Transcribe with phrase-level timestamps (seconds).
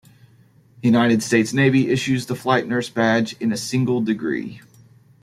[0.81, 4.59] The United States Navy issues the Flight Nurse Badge in a single degree.